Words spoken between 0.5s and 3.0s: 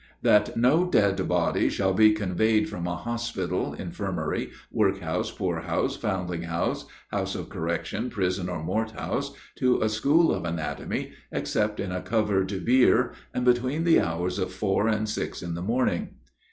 no dead body shall be conveyed from a